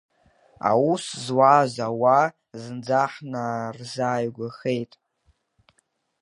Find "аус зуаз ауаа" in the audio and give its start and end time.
0.69-2.25